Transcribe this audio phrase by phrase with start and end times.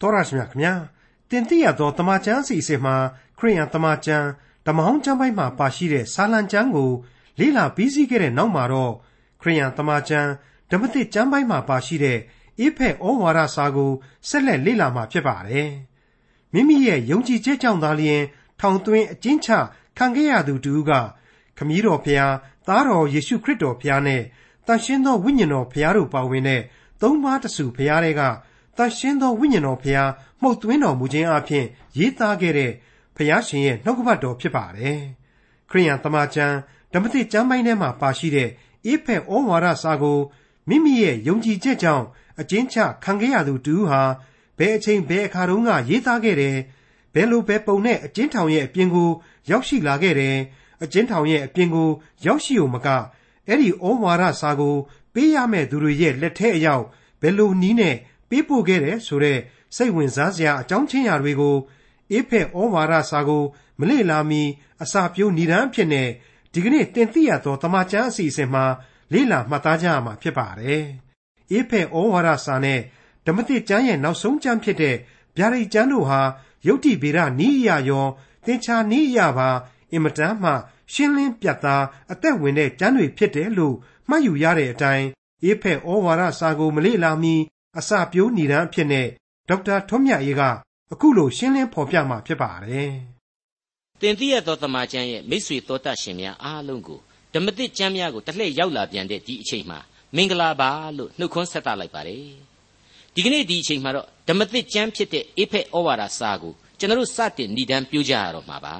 [0.00, 0.74] တော်ရရှိမြခင်ဗျာ
[1.30, 2.96] တင်တိရသောတမန်ကျမ်းအစီအစဉ်မှာ
[3.38, 4.26] ခရိယန်တမန်ကျမ်း
[4.66, 6.90] ဓမ္မဟောင်းကျမ်းပိုင်းမှာပါရှိတဲ့စာလံကျမ်းကို
[7.38, 8.92] လေ့လာပြီးစီးခဲ့တဲ့နောက်မှာတော့
[9.40, 10.30] ခရိယန်တမန်ကျမ်း
[10.70, 12.18] ဓမ္မသစ်ကျမ်းပိုင်းမှာပါရှိတဲ့
[12.58, 13.90] အိဖက်ဩဝါဒစာကို
[14.28, 15.70] ဆက်လက်လေ့လာမှာဖြစ်ပါတယ်
[16.52, 18.22] မိမိရဲ့ယုံကြည်ချက်ကြောင့်သာလျှင်
[18.60, 19.48] ထောင်သွင်းအကျဉ်းချ
[19.98, 20.90] ခံခဲ့ရသူတူက
[21.56, 22.32] ခမည်းတော်ဖျား
[22.66, 24.22] သားတော်ယေရှုခရစ်တော်ဖျားနဲ့
[24.66, 26.62] တန်ရှင်းသောဝိညာဉ်တော်ဖျားတို့ပါဝင်တဲ့
[27.00, 28.22] သုံးပါးတစုဖျားတွေက
[28.76, 30.10] တန်ရှင်းသောဝိညာဉ်တော်ဖျား
[30.42, 31.64] မှုတ်သွင်းတော်မူခြင်းအပြင်
[31.98, 32.72] ရေးသားခဲ့တဲ့
[33.16, 35.00] ဖျားရှင်ရဲ့နှုတ်ကပတ်တော်ဖြစ်ပါတယ်။
[35.70, 36.56] ခရိယန်တမန်ကျမ်း
[36.92, 38.50] ဓမ္မသစ်ကျမ်းပိုင်းထဲမှာပါရှိတဲ့
[38.86, 40.18] အေဖက်ဩဝါဒစာကို
[40.68, 42.04] မိမိရဲ့ယုံကြည်ချက်ကြောင့်
[42.40, 44.02] အကျဉ်းချခံခဲ့ရသူတူဟာ
[44.58, 46.56] ဘယ်အချိန်ဘယ်အခါတုန်းကရေးသားခဲ့တယ်
[47.14, 49.10] ဘယ်လိုပဲပုံနဲ့အကျဉ်းထောင်ရဲ့အပြင်ကို
[49.50, 50.36] ရောက်ရှိလာခဲ့တယ်
[50.82, 51.88] အကျဉ်းထောင်ရဲ့အပြင်ကို
[52.26, 52.88] ရောက်ရှိ ਉ မက
[53.48, 54.74] အဲ့ဒီဩဝါဒစာကို
[55.14, 56.84] ပေးရမယ့်သူတွေရဲ့လက်ထဲအရောက်
[57.20, 57.96] ဘယ်လိုနီးနဲ့
[58.28, 59.38] ပေးပို့ခဲ့တယ်ဆိုတဲ့
[59.76, 61.56] စိတ်ဝင်စားစရာအကြောင်းချင်းရာတွေကို
[62.12, 63.44] အေဖက်ဩဝါဒစာကို
[63.80, 64.42] မလေ့လာမီ
[64.82, 66.04] အစာပြိုးဏ္ဍန်ဖြစ်နေ
[66.52, 68.64] ဒီကနေ့တင်ပြရသောတမချန်းအစီအစဉ်မှာ
[69.12, 70.84] လေ့လာမှတ်သားကြရမှာဖြစ်ပါတယ်။
[71.50, 72.80] အေဖက်ဩဝါဒစာနဲ့
[73.26, 74.96] ဓမ္မသစ်ကျမ်းရဲ့နောက်ဆုံးကျမ်းဖြစ်တဲ့
[75.36, 76.20] ဗျာဒိတ်ကျမ်းတို့ဟာ
[76.66, 78.06] ယုတ်တိဗေဒနီးအရာရော
[78.46, 79.48] သင်္ချာနီးအရာပါ
[79.92, 80.52] အင်မတန်မှ
[80.92, 83.74] ရှင်းလင်းပြတ်သားအသက်ဝင်တဲ့ကျမ်းတွေဖြစ်တယ်လို့
[84.08, 85.06] မှတ်ယူရတဲ့အတိုင်း
[85.44, 87.34] အေဖက်ဩဝါဒစာကိုမလေ့လာမီ
[87.78, 89.06] အစပြိုးဏ္ဍန်အဖြစ်နဲ့
[89.48, 90.42] ဒေါက်တာထွန်းမြတ်ရေးက
[90.92, 92.90] အခုလိုရှင်းလင်းဖော်ပြမှာဖြစ်ပါတယ်။
[94.00, 97.00] တင်သိရသောတမန်ကျမ်းရဲ့မိတ်ဆွေတော်တတ်ရှင်များအားလုံးကို
[97.34, 99.78] ဓမ္မသစ်ကျမ်းများကိုတစ်လှည့်ရောက်လာပြန်တဲ့ဒီအချိန်မှာ
[100.16, 102.26] မင်္ဂလာပါလို့နှုတ်ခွန်းဆက်သလိုက်ပါတယ်။
[103.14, 108.74] ဒီကနေ့ဒီအချိန်မှာတော့ဓမ္မသစ်ကျမ်းဖြစ်တဲ့အေဖက်ဩဝါဒစာကိုကျွန်တော်တို့စတင်ဏ္ဍန်ပြကြရတော့မှာပါ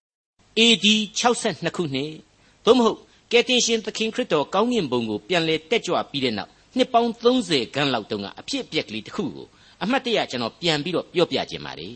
[0.58, 0.86] ။AD
[1.18, 2.12] 62ခုနှစ်
[2.64, 2.98] သို့မဟုတ်
[3.32, 9.46] ကယ်တင်ရှင်သခင်ခရစ်တော်ကောင်းကင်ဘုံကိုပြန်လဲတက်ကြွပြီးတဲ့နောက် နှစ်ပေါင်း30ခန်းလောက်တုန်းကအဖြစ်အပျက်ကလေးတစ်ခုကို
[9.82, 11.88] အမှတ်တရကျွန်တော်ပြန်ပြီးတော့ပြောပြခြင်းပါလေ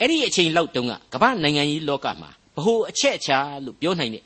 [0.00, 4.24] အဲ့ဒီအချိန်လောက်တုန်းကကမ္ဘာနိုင်ငံရေးလောကမှာဗဟိုအချက်အချာလို့ပြောနိုင်တဲ့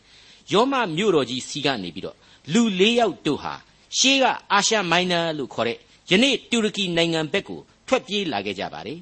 [0.53, 2.17] ယောမမြို့တော်ကြီးစီကနေပြီးတော့
[2.53, 3.55] လူ၄ယောက်တို့ဟာ
[3.99, 5.79] ရှေးကအာရှမိုင်းနာလို့ခေါ်တဲ့
[6.11, 9.01] ယနေ့တူရကီနိုင်ငံဘက်ကိုထွက်ပြေးလာခဲ့ကြပါတယ်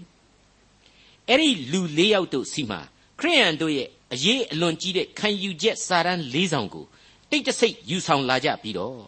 [1.29, 2.81] အဲ့ဒီလူ၄ယောက်တို့စီမှာ
[3.21, 6.85] ခရိယန်တို့ရဲ့အရေးအလွန်ကြီးတဲ့ခံယူချက်စာတမ်း၄ဆောင်ကို
[7.31, 8.99] တိတ်တဆိတ်ယူဆောင်လာကြပြီးတော့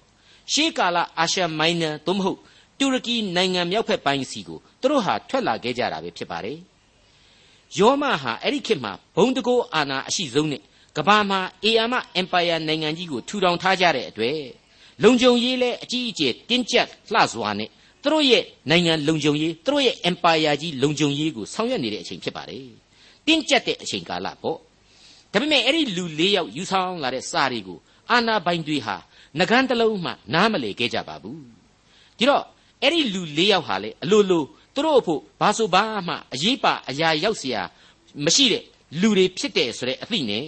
[0.52, 2.38] ရှေးကာလအာရှမိုင်းနာသို့မဟုတ်
[2.78, 6.58] တူရကီနိုင်ငံမြောက်ဘက်ပိုင်းစီကိုသူတို့ဟာထွက်လာခဲ့ကြတာပဲဖြစ်ပါတယ်
[7.78, 10.62] ယောမဟာအဲ့ဒီခေတ်မှာဘုံတကိုးအာဏာအရှိဆုံးနဲ့
[10.96, 14.40] ကဘာမှာအေယာမအင်ပါယာနိုင်ငံကြီးကိုထူထောင်ထားကြတဲ့အတွက်
[15.02, 17.68] လုံခြုံရေးလဲအကြီးအကျယ်တင်းကျပ်လှစွာနဲ့
[18.02, 22.66] သူတို့ရဲ့နိုင်ငံလုံခြုံရေးသူတို့ရဲ့အင်ပါယာကြီးလုံခြုံရေးကိုဆောင်ရွက်နေတဲ့အချိန်ဖြစ်ပါတယ်
[23.26, 24.58] တင်းကျပ်တဲ့အချိန်ကာလပေါ့
[25.32, 27.78] ဒါပေမဲ့အဲ့ဒီလူ၄ယောက်ယူဆောင်လာတဲ့စာတွေကို
[28.10, 28.96] အာနာပိုင်တွေဟာ
[29.37, 31.41] ငကန်းတလုံးမှနားမလည်ခဲ့ကြပါဘူး
[32.17, 32.43] ဒီတော့
[32.81, 34.43] အဲ့ဒီလူ၄ယောက်ဟာလေအလိုလို
[34.75, 37.57] သူတို့အဖို့ဘာဆိုဘာမှအရေးပါအရာရောက်เสีย
[38.25, 38.63] မရှိတဲ့
[39.01, 40.45] လူတွေဖြစ်တယ်ဆိုတဲ့အသိနဲ့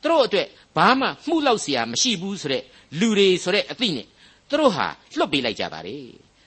[0.00, 2.62] သူတို့အတွက်ဘာမှမှုလောက်เสียမရှိဘူးဆိုတဲ့
[3.00, 4.06] လူတွေဆိုတဲ့အသိနဲ့
[4.48, 4.86] သူတို့ဟာ
[5.18, 5.98] လွတ်ပေးလိုက်ကြပါလေ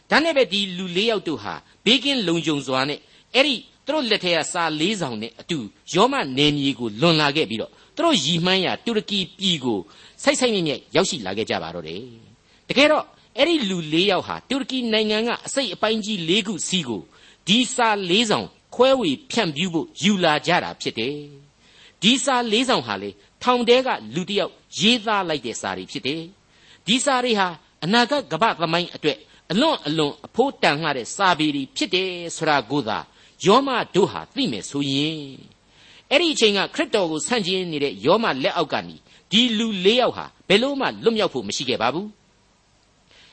[0.09, 1.53] ဒါနဲ့ပဲဒီလူ၄ယောက်တို့ဟာ
[1.85, 2.99] ဘေးကင်းလုံခြုံစွာနဲ့
[3.34, 3.54] အဲ့ဒီ
[3.86, 5.58] သူတို့လက်ထက်ကစာ၄ဆောင်နဲ့အတူ
[5.94, 9.78] ယောမနယ်မြေကိုလွန်လာခဲ့ပြီးတော့သူတို့ရည်မှန်းရာတူရကီပြည်ကို
[10.22, 12.02] ဆိုက်ဆိုက်မြဲ့မြဲ့ရောက်ရှိလာခဲ့ကြပါတော့တယ်
[12.68, 13.04] တကယ်တော့
[13.38, 17.02] အဲ့ဒီလူ၄ယောက်ဟာတူရကီနိုင်ငံကအစိတ်အပိုင်းကြီး၄ခုစီကို
[17.48, 21.16] ဒီစာ၄ဆောင်ခွဲဝေဖြန့်ဖြူးဖို့ယူလာကြတာဖြစ်တယ်
[22.02, 23.10] ဒီစာ၄ဆောင်ဟာလေ
[23.42, 26.22] ထောင်တဲကလူတစ်ယောက်ရေးသားလိုက်တဲ့စာတွေဖြစ်တယ်
[26.86, 27.48] ဒီစာတွေဟာ
[27.84, 29.18] အနာဂတ်ကမ္ဘာသမိုင်းအတွက်
[29.52, 32.98] အလွန်အလွန်အဖိုးတန်လှတဲ့စာပေတွေဖြစ်တယ်ဆိုတာကိုသာ
[33.46, 35.20] ယောမတို့ဟာသိမယ်ဆိုရင်
[36.10, 38.96] အဲ့ဒီအချိန်ကခရစ်တော်ကိုဆန့်ကျင်နေတဲ့ယောမလက်အောက်ကနေ
[39.30, 42.08] ဒီလူ၄ယောက်ဟာဘယ်လို့မှလွတ်မြောက်ဖို့မရှိခဲ့ပါဘူး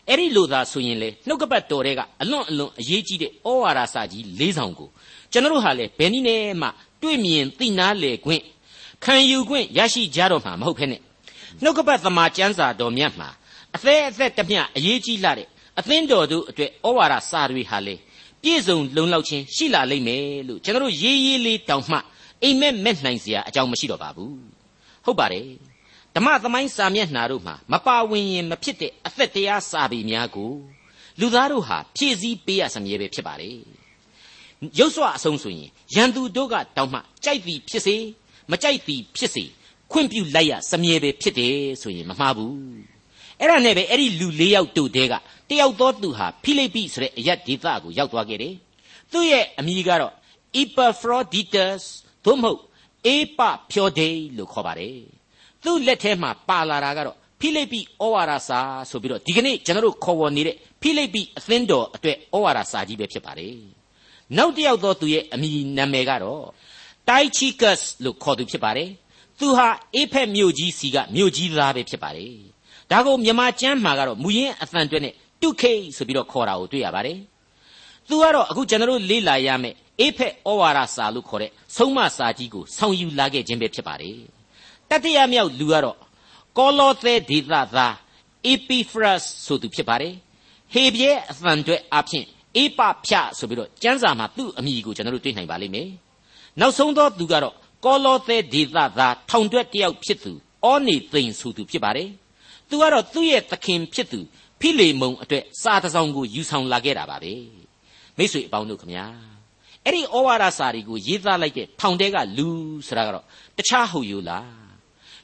[0.08, 3.34] အဲ့ဒီလိုသာဆိုရင်လေနှုတ်ကပတ်တော်တွေကအလွန်အလွန်အရေးကြီးတဲ့ဩ
[3.64, 4.90] ဝါဒစာကြီး၄ဆောင်ကို
[5.32, 6.68] ကျွန်တော်တို့ဟာလေဘယ်နည်းနဲ့မှ
[7.02, 8.44] တွေ့မြင်သိနာလေခွင့်
[9.04, 10.98] ခံယူခွင့်ရရှိကြတော့မှာမဟုတ်ဖ ೇನೆ
[11.64, 13.30] နှုတ်ကပတ်သမာကျမ်းစာတော်မြတ်မှာ
[13.76, 15.48] အသက်အသက်တမျှအရေးကြီးလာတဲ့
[15.80, 17.96] အသင်းတော်တို့အတွက်ဩဝါဒစာတွေဟာလေ
[18.44, 21.98] ပြည့်စုံလုံလောက်ခြင်းရှိလာလိမ့်မယ်လို့ကျွန်တော်တို့ရေးရေးလေးတောင်မှ
[22.44, 24.36] အိမ်မက်မက်နိုင်စရာအကြောင်းမရှိတော့ပါဘူး
[25.06, 25.48] ဟုတ်ပါတယ်
[26.16, 30.52] ဓမ္မသမိုင်းစာမျက်နှာတို့မှာမပါဝင်ရင်မဖြစ်တဲ့အသက်တရားစာပေများကို
[31.20, 33.58] လူသားတို့ဟာဖြည့်ဆည်းပေးရစမြဲပဲဖြစ်ပါတယ်
[34.80, 37.96] ရုပ်စွအဆုံးဆိုရင်ရန်သူတို့ကတောင်မှကြိုက်သည်ဖြစ်စေ
[38.52, 39.44] မကြိုက်သည်ဖြစ်စေ
[39.92, 42.56] ခွင့်ပြုလိုက်ရစမြဲပဲဖြစ်တယ်ဆိုရင်မမှားဘူး
[43.40, 45.14] အဲ့ဒါနဲ့ပဲအဲ့ဒီလူ၄ယောက်တို့တဲက
[45.50, 48.56] တယောက်သောသူဟာဖိလိပ္ပိဆိုတဲ့အရက်ဒေသကိုရောက်သွားခဲ့တယ်
[49.12, 50.14] သူ့ရဲ့အမည်ကတော့
[50.62, 51.84] Epaphroditus
[52.26, 52.60] သို့မဟုတ်
[53.06, 53.40] အေပ
[53.72, 55.00] ဖြောဒေလို့ခေါ်ပါတယ်
[55.64, 58.60] သူ့လက်ထဲမှာပါလာတာကတော့ဖိလိပ္ပိဩဝါဒစာ
[58.90, 63.58] ဆိုပြီးတော့ဒီကနေ့ကျွန်တော်တို့ခေါ်ဝေါ်နေတဲ့ဖိလိပ္ပိအသင်းတော်အတွက်ဩဝါဒစာကြီးပဲဖြစ်ပါတယ်
[64.38, 66.44] နောက်တစ်ယောက်သောသူရဲ့အမည်နာမည်ကတော့
[67.08, 68.90] Tychicus လို့ခေါ်သူဖြစ်ပါတယ်
[69.40, 72.34] သူဟာအေဖက်မြို့ကြီးစီကမြို့ကြီးသားပဲဖြစ်ပါတယ်
[72.92, 77.20] ဒါကိုမြန်မာကျမ်းမှာကတော့မူရင်းအသံတွဲနဲ့ တုခိဆိုပြီးတော့ခေါ်တာကိုတွေ့ရပါတယ်
[78.08, 84.18] သူကတော့အခုကျွန်တော်တို့လေ့လာရမယ်အေဖက်ဩဝါဒစာလို့ခေါ်တဲ့ဆုံးမစာကြီးကိုဆောင်ယူလာခဲ့ခြင်းပဲဖြစ်ပါတယ်
[84.90, 85.98] တတိယမြောက်လူကတော့
[86.58, 87.96] ကောလောသဲဒေသသား
[88.48, 90.14] အေပီဖရတ်ဆိုသူဖြစ်ပါတယ်
[90.74, 92.26] ဟေပြဲအသံတွဲအဖြစ်
[92.58, 95.90] အေပဖြဆိုပြီးတော့ကျမ်းစာမှာသူ့အမည်ကိုကျွန်တော်တို့တွေ့နိုင်ပါလိမ့်မယ်
[96.60, 100.32] နောက်ဆုံးသောသူကတော့ကောလောသဲဒေသသားထောင်တွက်တယောက်ဖြစ်သူ
[100.66, 102.10] အောနေသိန်ဆိုသူဖြစ်ပါတယ်
[102.70, 104.20] သူကတော့သူ့ရဲ့သခင်ဖြစ်သူ
[104.60, 107.34] ဖိလေမုန်အတွက်စာတစ်စောင်ကိုယူဆောင်လာခဲ့တာပါပဲ
[108.18, 109.06] မိတ်ဆွေအပေါင်းတို့ခမညာ
[109.86, 112.48] အဲ့ဒီဩဝါဒစာတွေကိုရေးသားလိုက်တဲ့ထောင်တဲကလူ
[112.88, 113.26] ဆိုတာကတော့
[113.58, 114.50] တခြားဟုတ်ယူလား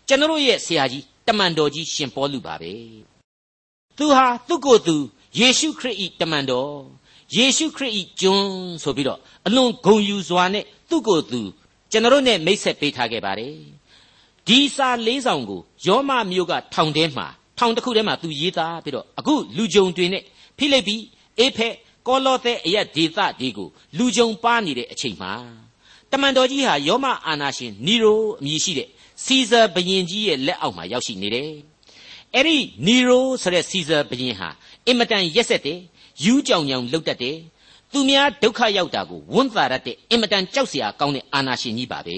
[0.07, 2.73] ကျွန်တော်ရဲ့ဆရာကြီးတမန်တော်ကြီးရှင်ပေါလုပါပဲ
[3.97, 4.95] သူဟာသူ့ကိုယ်သူ
[5.39, 6.73] ယေရှုခရစ်ဤတမန်တော်
[7.35, 8.45] ယေရှုခရစ်ဤကျွန်
[8.83, 11.41] ဆိုပြီးတော့အလွန်ဂုံယူစွာနဲ့သူ့ကိုယ်သူ
[11.91, 13.55] ကျွန်တော်နဲ့မိတ်ဆက်ပေးထားခဲ့ပါတယ်
[14.47, 20.23] ဒီစာလေးဆောင်ကိုယောမမျိုးကထောင်ထဲမှာ ထောင်တစ်ခုထဲမှာသူရေးသားပြီးတော့အခုလူကြုံတွေနဲ့
[20.57, 20.95] ဖိလိပ္ပိ
[21.39, 21.73] အေဖက်
[22.07, 23.67] ကောလောသဲအရက်ဒေသဒီကို
[23.97, 25.33] လူကြုံပါနေတဲ့အချိန်မှာ
[26.11, 28.89] တမန်တော်ကြီးဟာယောမအာနာရှင်နီရိုအမည်ရှိတဲ့
[29.23, 31.51] စီဇာဘရင်ကြီးရဲ့လက်အောက်မှာရောက်ရှိနေတယ်
[32.33, 34.49] အဲ့ဒီနီရိုဆိုတဲ့စီဇာဘရင်ဟာ
[34.87, 35.79] အင်မတန်ရက်ဆက်တယ်
[36.23, 37.37] ယူးကြောင်ကြောင်လှုပ်တတ်တယ်
[37.91, 42.17] သူများဒုက္ခရောက်တာကိုဝန်တာရတဲ့အင်မတန်ကြောက်စရာကောင်းတဲ့အာနာရှင်ကြီးပါပဲ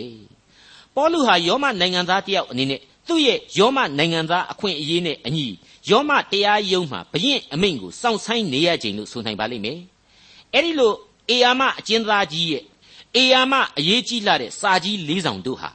[0.96, 5.48] ပေါလုဟာယောမနိုင်ငံသားတယောက်အနေနဲ့ သူ့ရဲ့ယောမနိုင်ငံသားအခွင့်အရေးနဲ့အညီ
[5.90, 9.80] ယောမတရားယုံမှာဘရင်အမိန့်ကိုစောင့်ဆိုင်နေရခြင်းလို့ဆိုနိုင်ပါလိမ့်မယ်
[10.54, 10.94] အဲ့ဒီလို
[11.30, 12.64] အေယာမအကျဉ်းသားကြီးရဲ့
[13.16, 15.70] အေယာမအရေးကြီးလာတဲ့စာကြီး၄ဆောင်တို့ဟာ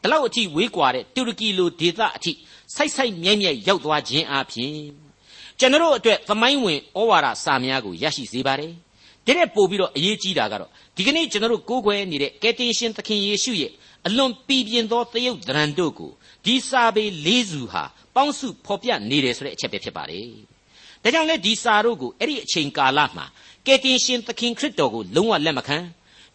[0.00, 2.32] ဒီလောက်အထိဝေးကွာတဲ့တူရကီလိုဒေသအထိ
[2.74, 4.72] ဆိုက်ဆိုက်မြိုက်မြိုက်ရောက်သွားခြင်းအပြင်
[5.58, 8.72] ကျွန်တော်တို့အတွက်သမိုင်းဝင်ဩဝါဒစာများကိုရရှိစေပါတယ်
[9.26, 13.72] ဒီတဲ့ပို့ပြီးတော့အရေးကြီးတာကတော့ဒီကနေ့ကျွန်တော်တို့ကိုးကွယ်နေတဲ့ကယ်တင်ရှင်သခင်ယေရှုရဲ့
[14.06, 16.10] အလွန်ပြည်ပြင်းသောသရုပ်ဒရန်တို့ကို
[16.46, 17.84] ဒီစာပေလေးစုဟာ
[18.14, 20.26] ပေါင်းစုဖော်ပြနေတယ်ဆိုတဲ့အချက်ပဲဖြစ်ပါတယ်
[21.02, 23.24] ဒါကြောင့်လေဒီစာတို့ကိုအဲ့ဒီအချိန်ကာလမှာ
[23.66, 25.78] ကယ်တင်ရှင်သခင်ခရစ်တော်ကိုလုံးဝလက်မခံ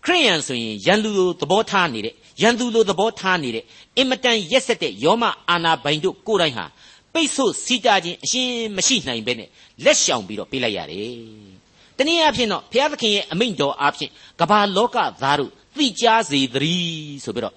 [0.05, 3.63] ခရိယန်ဆိုရင်ရန်သူလိုသဘောထားနေတဲ့ရန်သူလိုသဘောထားနေတဲ့
[3.97, 6.65] အင်မတန်ရက်ဆက်တဲ့ယောမအာနာပိုင်တို့ကိုယ်တိုင်ဟာ
[7.13, 9.49] ပိတ်ဆို့စီးတာခြင်းအရှင်းမရှိနိုင်ပဲနဲ့
[9.83, 11.15] လက်ရှောင်ပြီးတော့ပေးလိုက်ရတယ်။
[11.97, 17.55] တနည်းအားဖြင့်တော့ဘုရားသခင်ရဲ့အမိန့်တော်အားဖြင့်ကမ္ဘာလောကသားတို့သိကြားစေသတည်းဆိုပြီးတော့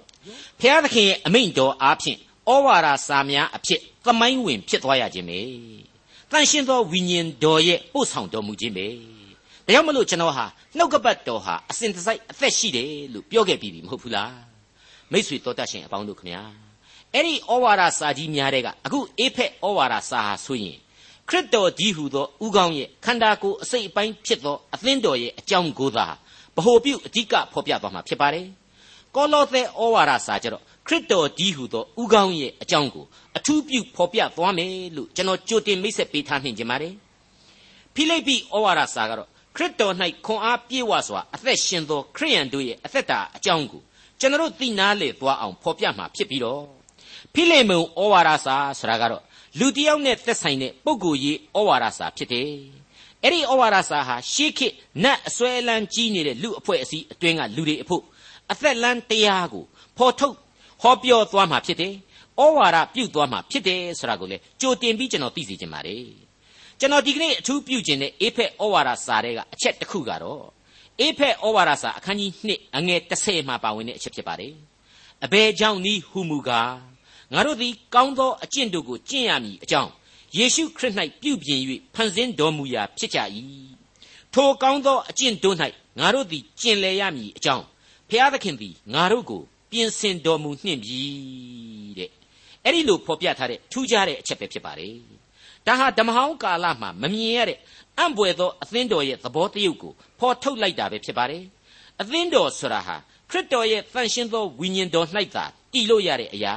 [0.60, 2.18] ဘုရားသခင်ရဲ့အမိန့်တော်အားဖြင့်
[2.52, 5.40] ဩဝါဒစာများအဖြစ်သမိုင်းဝင်ဖြစ်သွားရခြင်းပဲ။
[6.30, 8.86] တန်ရှင်းသောဝိညာဉ်တော်ရဲ့ပို့ဆောင်တော်မူခြင်းပဲ။
[9.66, 10.44] ဒါကြောင့်မလို့ကျွန်တော်ဟာ
[10.76, 14.32] နှုတ်ကပတ်တော်ဟာအစဉ်တစိုက်အသက်ရှိတယ်လို့ပြောခဲ့ပြီးပြီမဟုတ်ဘူးလား။
[15.12, 16.42] မိတ်ဆွေတော်တတ်ရှင်အပေါင်းတို့ခမညာ။
[17.14, 20.78] အဲ့ဒီဩဝါဒစာကြီးများတဲ့ကအခုအေဖက်ဩဝါဒစာဟာဆိုရင်
[21.28, 26.06] ခရစ်တော်ကြီးဟူသောဥကောင်းရဲ့ခန္ဓာကိုယ်အစိတ်အပိုင်းဖြစ်သောအသင်းတော်ရဲ့အကြောင်းကိုသာ
[26.56, 28.46] ဗဟိုပြုအဓိကဖော်ပြသွားမှာဖြစ်ပါတယ်။
[29.14, 33.04] ကောလောသဲဩဝါဒစာကျတော့ ခရစ်တော်ကြီးဟူသောဥကောင်းရဲ့အကြောင်းကို
[33.36, 36.94] အထူးပြုဖော်ပြသွားမယ်လို့ကျွန်တော်ကြိုတင်မိတ်ဆက်ပေးထားနှင်ကြပါတယ်။
[37.94, 39.94] ဖိလိပ္ပိဩဝါဒစာကတော့ခရစ်တော်၌
[40.26, 43.82] ခွန်အားပြည့်ဝစွာအသက်ရှင်သောခရိယန်တို့ရဲ့အသက်တာအကြောင်းကို
[44.20, 46.62] ကျွန်တော်သိနာလေသွားအောင်ဖော်ပြမှာဖြစ်ပြီးတော့
[47.34, 49.22] ဖိလိမုန်ဩဝါဒစာဆိုတာကတော့
[49.58, 52.50] လူတစ်ယောက်နဲ့သက်ဆိုင်တဲ့ပုဂ္ဂိုလ်ရေးဩဝါဒစာဖြစ်တယ်။
[53.22, 58.02] အဲ့ဒီဩဝါဒစာဟာရှေးခေတ်နတ်အစွဲလန်းကြီးနေတဲ့လူအဖွဲ့အစည်းအတွင်းကလူတွေအဖို့
[58.52, 59.64] အသက်လန်းတရားကို
[59.98, 60.36] ဖော်ထုတ်
[60.84, 61.92] ဟောပြောသွားမှာဖြစ်တယ်။
[62.42, 66.04] ဩဝါဒပြုသွားမှာဖြစ်တယ်ဆိုတာကိုလေကြိုတင်ပြီးကျွန်တော်သိစေချင်ပါတယ်။
[66.80, 70.44] ကျွန်တော်ဒီကနေ့အထူးပြုခြင်းတဲ့အေဖက်ဩဝါဒစာတွေကအချက်တစ်ခုကတော့
[71.00, 74.54] အေဖက်ဩဝါဒစာအခန်းကြီး2အငယ်30မှာပါဝင်တဲ့အချက်ဖြစ်ပါတယ်။
[75.24, 76.74] အဘယ်ကြောင့်ဤဟုမူကား
[77.32, 79.90] ငါတို့သည်ကောင်းသောအကျင့်တို့ကိုကျင့်ရမည်အကြောင်း
[80.36, 81.60] ယေရှုခရစ်၌ပြုပြင်၍
[81.94, 83.18] ဖန်ဆင်းတော်မူရာဖြစ်ကြ၏
[84.34, 85.56] ထိုကောင်းသောအကျင့်တို့၌
[85.98, 87.64] ငါတို့သည်ကျင့်လည်ရမည်အကြောင်း
[88.08, 91.02] ဖျားသခင်သည်ငါတို့ကို ပြင်ဆင်တော်မူနှင့်ပြီ
[91.98, 92.10] တဲ့
[92.64, 94.94] အဲ့ဒီလိုဖော်ပြထားတဲ့ထူးခြားတဲ့အချက်ပဲဖြစ်ပါတယ်
[95.66, 97.58] ဒါဟာဓမ္မဟောင်းကာလမှာမမြင်ရတဲ့
[97.98, 101.44] အံ့ပွေသောအသင်းတော်ရဲ့သဘောတရုပ်ကိုဖော်ထုတ်လိုက်တာပဲဖြစ်ပါတယ်
[102.00, 102.96] အသင်းတော်ဆိုတာဟာ
[103.30, 106.54] ခရစ်တော်ရဲ့တန်ရှင်းသောဝိညာဉ်တော်၌သာတည်လို့ရတဲ့အရာ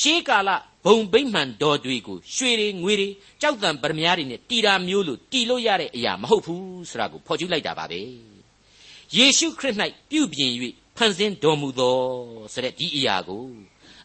[0.00, 0.50] ရှေးကာလ
[0.84, 3.08] ဘုံဗိမ့်မှန်တော်တွေကိုရွှေတွေငွေတွေ
[3.40, 8.00] ကြောက်တံပရမများတွေနဲ့တီတာမျိုးလို့တီလို့ရတဲ့အရာမဟုတ်ဘူးဆိုတာကိုဖော်ကျူးလိုက်တာပါပဲ
[9.16, 9.76] ယေရှုခရစ်၌
[10.10, 10.52] ပြုပြင်၍
[10.96, 11.98] ဖန်ဆင်းတော်မူသော
[12.52, 13.46] ဆိုတဲ့ဒီအရာကို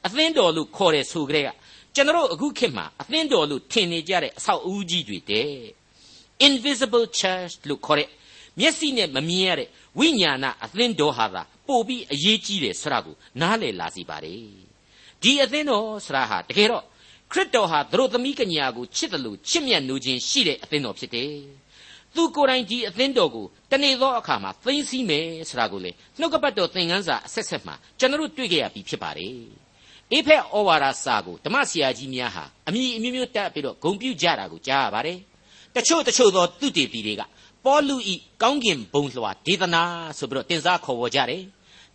[0.06, 1.50] အသင်းတော်လို့ခေါ်တဲ့ဆိုကြတဲ့က
[1.96, 5.51] ကျွန်တော်အခုခေတ်မှာအသင်းတော်လို့ထင်နေကြတဲ့အဆောက်အဦကြီးတွေတဲ့
[6.48, 8.10] invisible church လို့ခေါ်တဲ့
[8.60, 14.48] မျက်စိနဲ့မမြင်ရတဲ့ဝိညာဏအသင်းတော်ဟာသာပို့ပြီးအရေးကြီးတယ်ဆိုတာကိုနားလည်လာစီပါတယ်
[15.22, 16.84] ဒီအသင်းတော်ဆရာဟာတကယ်တော့
[17.32, 21.34] ခရစ်တော်ဟာသူတို့သမီးကညာကိုချစ်တယ်လို့ချစ်မြတ်နိုးခြင်းရှိတဲ့အသင်းတော်ဖြစ်တယ်
[22.15, 29.33] သူကိုယ်တိုင်ဒီအသင်းတော်ကိုတနေ့သောအခါမှာသိမ်းဆည်းမယ်ဆိုတာကိုလေနှုတ်ကပတ်တော်သင်ခန်းစာအဆက်ဆက်မှာကျွန်တော်တို့တွေ့ကြရပြီဖြစ်ပါတယ်
[30.13, 35.17] အေဖက်ဩဝါဒစာကိုဓမ္မဆရာကြီးများဟာအမိအမျိုးမျိုးတက်ပြီးတော့ဂုံပြုကြတာကိုကြားရပါတယ်
[35.75, 37.21] တချို့တချို့သောသူတေတီတွေက
[37.65, 39.83] ပေါလုဤကောင်းကင်ဘုံလွှာဒေသနာ
[40.17, 41.43] ဆိုပြီးတော့တင်စားခေါ်ဝေါ်ကြတယ်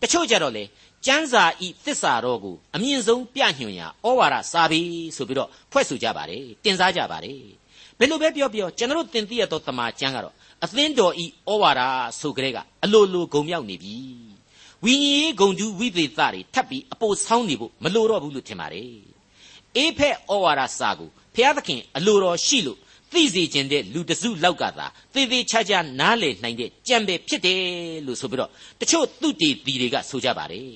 [0.03, 0.65] တချို့ကြတော့လေ
[1.07, 4.81] ကျမ်းစာဤသစ္စာတော်ကိုအမြင့်ဆုံးပြညွှန်ရာဩဝါဒစာပေ
[5.17, 7.62] ဆိုပြီးတော့ဖွဲ့ဆိုကြပါတယ်တင်စားကြပါတယ်
[7.99, 10.35] ဘယ်လိုပဲပြောပြောကျွန်တော်တင်သိရသောတမန်ကျမ်းကတော့
[10.65, 11.83] အသင်းတော်ဤဩဝါဒ
[12.21, 13.97] ဆိုကြတဲ့ကအလိုလိုဂုံမြောက်နေပြီ
[14.85, 18.91] ဝိညာဉ်ရေးဂုံတူဝိသေသတွေထပ်ပြီးအပိုဆောင်းနေဖို့မလိုတော့ဘူးလို့ထင်ပါတယ်
[19.77, 22.79] အေးဖက်ဩဝါဒစာကိုဖျားသခင်အလိုတော်ရှိလို့
[23.13, 27.61] သိစေခြင်းတဲ့လူတစုလောက်ကသာသေသေးချာချာနားလည်နိုင်တဲ့ကြံပဲဖြစ်တယ်
[28.07, 30.71] လို့ဆိုပြီးတော့တချို့သူတေတီတွေကဆိုကြပါတယ်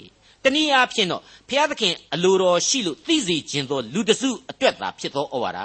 [0.45, 5.61] တနည်းအားဖြင့်တော့ဘုရားသခင်အလိုတော်ရှိလို့သိစေခြင်းသောလူတစုအတွက်သာဖြစ်သောဩဝါဒ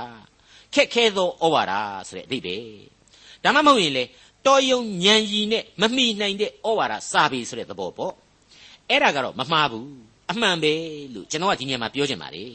[0.74, 1.74] ခက်ခဲသောဩဝါဒ
[2.08, 2.64] ဆိုတဲ့အဓိပ္ပာယ်
[3.44, 4.04] ဒါမှမဟုတ်ရင်လေ
[4.46, 8.14] တော်ယုံညံရီနဲ့မမိနိုင်တဲ့ဩဝါဒစာပေဆိုတဲ့သဘောပေါ့
[8.90, 9.90] အဲ့ဒါကတော့မမှားဘူး
[10.32, 10.74] အမှန်ပဲ
[11.14, 12.54] လို့ကျွန်တော်ကဒီနေရာမှာပြောချင်ပါတယ်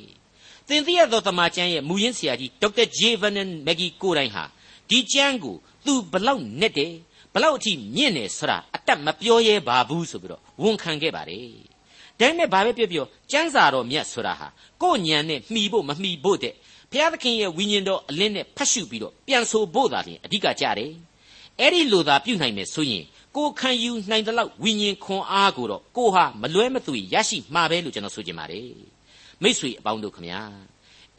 [0.69, 4.45] သင်သိရသောတမန်ကျမ်းရဲ့မူရင်းဆရာကြီးဒေါက်တာဂျေဗန်နန်မက်ဂီကိုတိုင်ဟာ
[4.91, 5.57] ဒီကျမ်းကို
[5.87, 6.93] သူဘလောက်နဲ့တယ်
[7.35, 11.49] ဘလောက်အထိမြင့်တယ်ဆိုတာအတက်မပြောရဲပါဘူးဆိုပြီးတော့ဝန်ခံခဲ့ပါတယ်
[12.21, 14.49] ဒါပေမဲ့ဘာပဲပြောပြောကျမ်းစာတော်မြတ်ဆိုတာဟာ
[14.83, 16.55] ကိုယ်ညံနဲ့မှီဖို့မမှီဖို့တဲ့
[16.93, 20.93] ဘုရားသခင်ရဲ့ဝိညာဉ်တော်အလင်းနဲ့ဖတ်ရှုပြီးတော့ပြန်ဆိုဖို့သာလျှင်အဓိကကြတယ်
[21.61, 23.05] အဲ့ဒီလိုသာပြုနိုင်မယ်ဆိုရင်
[23.37, 28.71] ကိုခံယူနိုင်တဲ့လောက်ဝိညာဉ်ခွန်အားကိုတော့ကိုဟာမလွဲမသွေရရှိမှာပဲလို့ကျွန်တော်ဆိုချင်ပါတယ်
[29.43, 30.41] မိษွေအပေါင်းတို့ခမညာ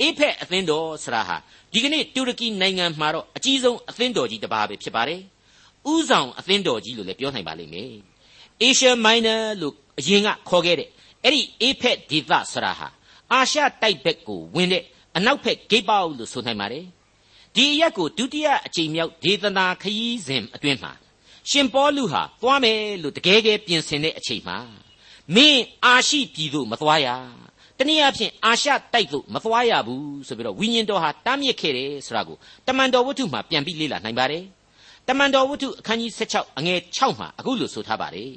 [0.01, 1.37] အေဖက်အသင်းတော်ဆရာဟာ
[1.73, 5.21] ဒီကနေ့တူရကီနိုင်ငံမှာတော့အကြီးဆုံးအသင်းတော်ကြီးတစ်ပါးပဲဖြစ်ပါတယ်
[5.91, 7.91] ဥဆောင်အသင်းတော်ကြီးလို့လည်းပြောနိုင်ပါလိမ့်မယ်
[8.63, 10.89] Asia Minor လို့အရင်ကခေါ်ခဲ့တဲ့
[11.23, 12.87] အဲ့ဒီအေဖက်ဒေသဆရာဟာ
[13.31, 14.83] အာရှတိုက်ဘက်ကိုဝင်တဲ့
[15.17, 16.85] အနောက်ဘက်ဂိတ်ပေါက်လို့ဆိုနိုင်ပါတယ်
[17.55, 20.93] ဒီအရက်ကိုဒုတိယအကြိမ်မြောက်ဒေသနာခရီးစဉ်အတွင်းမှာ
[21.49, 24.57] ရှင်ပေါလုဟာသွားမယ်လို့တကယ်ကယ်ပြင်ဆင်တဲ့အချိန်မှာ
[25.35, 27.07] မင်းအာရှိပြည်သို့မသွားရ
[27.77, 34.43] တနည်းအားဖြင့်အာရှတိုက်သို့မသွားရဘူးဆိုပြီးတော့ဝိညာဉ်တော်ဟာတားမြစ်ခဲ့တယ်ဆိုတာကိုတမန်တော်ဝတ္ထုမှာပြန်ပြီးလေ့လာနိုင်ပါတယ်
[35.07, 38.33] တမန်တော်ဝတ္ထုအခန်းကြီး16အငယ်6မှာအခုလိုဆိုထားပါတယ်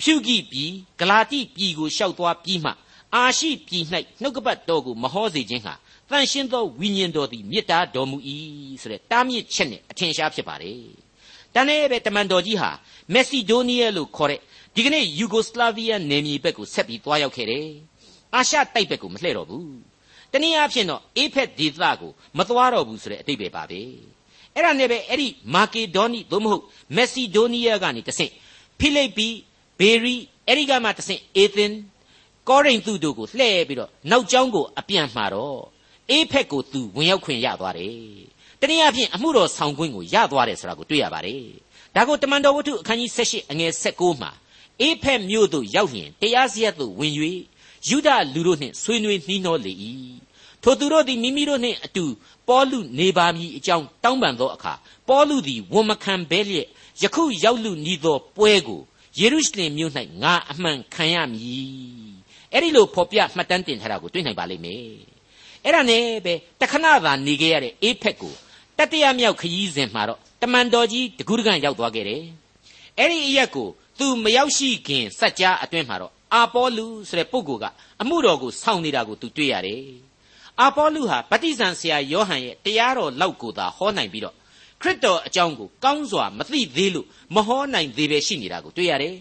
[0.00, 2.72] ဖြူကိပြည်ဂလာတိပြည်ကိုရှောက်သွားပြီးမှ
[3.14, 3.84] အာရှိပြည်၌
[4.22, 5.74] နှုတ်ကပတ်တော်ကိုမဟောစေခြင်းဟာ
[6.10, 8.16] တန်ရှင်းသောဝိညာဉ်တော်သည်မေတ္တာတော်မူ၏
[8.82, 10.82] ဆိုတဲ့တားမြစ်ချက်နဲ့အထင်ရှားဖြစ်ပါတယ်။
[11.54, 12.70] တန်တဲ့ပဲတမန်တော်ကြီးဟာ
[13.12, 14.40] မက်ဆီဒိုးနီးယားလို့ခေါ်တဲ့
[14.74, 17.66] ဒီကနေ့ယူဂိုစလာဗီးယားနယ်မြေဘက်ကိုဆက်ပြီးသွားရောက်ခဲ့တယ်။
[18.34, 19.68] အာရှတိုက်ဘက်ကိုမလှည့်တော့ဘူး။
[20.32, 23.80] တနည်းအားဖြင့်တော့အေဖက်ဒေသကိုမသွားတော့ဘူးဆိုတဲ့အတိတ်ပဲပါပဲ။
[24.54, 26.64] အဲ့ဒါနဲ့ပဲအဲ့ဒီမာကေဒေါနီသို့မဟုတ်
[26.96, 28.32] မက်ဆီဒိုးနီးယားကနေတဆင့်
[28.78, 29.28] ဖိလိပ္ပိ
[29.78, 30.14] ဘေရီ
[30.46, 31.72] အဲ့ဒီကမှတဆင့်အေသင်
[32.48, 35.60] ကောရိန္သုတို့ကိုလှည့်ပြီးတော့နောက်ကျောင်းကိုအပြန်မှာတော့
[36.10, 37.96] အေးဖက်ကိုသူဝင်ရောက်ခွင့်ရသွားတယ်။
[38.60, 41.42] တနည်းအားဖြင့်အမှုတော်ဆောင်ခွင့်ကိုရသွားတယ်ဆိုတာကိုတွေ့ရပါတယ်။
[41.94, 44.30] ဒါကိုတမန်တော်ဝတ္ထုအခန်းကြီး78အငယ်16မှာ
[44.80, 47.14] အေးဖက်မြို့သို့ရောက်ရင်တရားစရက်သို့ဝင်၍
[47.88, 49.72] ယူဒလူတို့နှင့်ဆွေးနွေးနှီးနှောလေ၏။
[50.62, 52.04] ထိုသူတို့သည်မိမိတို့နှင့်အတူ
[52.48, 54.72] ပေါလုနေပါမည်အကြောင်းတောင်းပန်သောအခါ
[55.08, 56.68] ပေါလုသည်ဝန်မခံဘဲလျက်
[57.02, 58.80] ယခုရောက်လူနီးသောပွဲကို
[59.18, 62.12] ယေရုရှလင်မြို့၌ငါအမှန်ခံရမည်။
[62.52, 64.96] အဲ့ဒီလိုဖော်ပြမှတ်တမ်းတင်ထားတာကိုတွေ့နိုင်ပါလိမ့်မယ်။
[65.64, 68.34] အဲ့ဒါနဲ့ပဲတခဏသာနေခဲ့ရတဲ့အေးဖက်ကို
[68.78, 72.22] တတိယမြောက်ခရီးစဉ်မှာတော့တမန်တော်ကြီးတကူးတကန်ရောက်သွားခဲ့တယ်
[72.98, 77.64] အဲ့ဒီအရက်ကိုသူမရောက်ရှိခင်စัจ जा အတွင်းမှာတော့အာပေါလုဆိုတဲ့ပုဂ္ဂိုလ်က
[78.02, 79.82] အမှုတော်ကိုစောင့်နေတာကိုသူတွေ့ရတယ်
[80.60, 84.34] အာပေါလုဟာဗတ္တိဇံဆရာယောဟန်ရဲ့တရားတော်လောက်ကိုသာဟောနိုင်ပြီးတော့
[84.82, 89.14] ခရစ်တော်အကြောင်းကိုကောင်းစွာမသိသေးလို့မဟောနိုင်သေးပဲရှိနေတာကိုတွေ့ရတယ်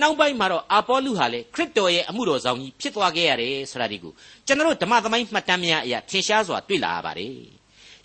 [0.00, 4.12] နောက်ပိုင်းမှာတော့အာပေါလုဟာလည်းခရစ်တော်ရဲ့အမှုတော်ဆောင်ကြီးဖြစ်သွားခဲ့ရတယ်ဆိုတာဒီကို
[4.46, 7.34] ကျွန်တော်ဓမ္မသမိုင်းမှတ်တမ်းများအရာထင်ရှားစွာတွေ့လာရပါတယ်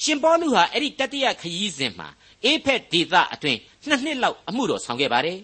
[0.03, 2.07] ရှင်ပေါလုဟာအဲ့ဒီတတိယခရီးစဉ်မှာ
[2.43, 5.39] အေဖက်ဒေသအတွင်းနှစ်နှစ်လောက်အမှုတော်ဆောင်ခဲ့ပါတယ်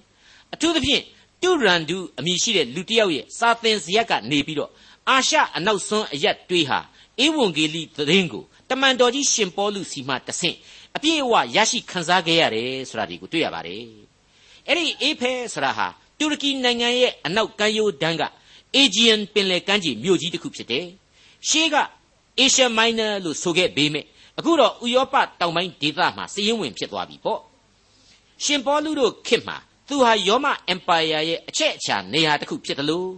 [0.53, 1.03] အထူးသဖြင့်
[1.41, 4.71] တူရန်ဒူအမည်ရှိတဲ့လူတစ်ယောက်ရဲ့စာသင်စရက်ကနေပြီးတော့
[5.09, 6.79] အာရှအနောက်စွန်းအရက်တွေးဟာ
[7.23, 10.55] ဧဝံဂေလိသတင်းကိုတမန်တော်ကြီးရှင်ပေါလုစီမှတဆင့်
[10.95, 13.83] အပြည့်အဝရရှိခံစားခဲ့ရတယ်ဆိုတာဒီကိုတွေ့ရပါတယ်
[14.67, 15.87] အဲ့ဒီအေဖဲဆိုတာဟာ
[16.19, 18.23] တူရကီနိုင်ငံရဲ့အနောက်ကမ်းရိုးတန်းက
[18.75, 20.85] အေဂျီယန်ပင်လယ်ကမ်းခြေမြို့ကြီးတစ်ခုဖြစ်တယ်။
[21.49, 21.75] ရှေးက
[22.39, 24.05] အေရှမိုင်းနာလို့ဆိုခဲ့ပေမဲ့
[24.37, 27.41] အခုတော့ဥရောပတောင်ပိုင်းဒေသမှာစည်ရင်ဝင်ဖြစ်သွားပြီပေါ့။
[28.43, 29.57] ရှင်ပေါလုတို့ခေတ်မှာ
[29.87, 33.11] သူဟာယောမအင်ပါယာရဲ့အချက်အချာနေရာတစ်ခုဖြစ်တယ်လို့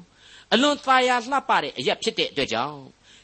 [0.54, 2.80] အလွန်သာယာလှပတဲ့အရက်ဖြစ်တဲ့အတွက်ကြောင့်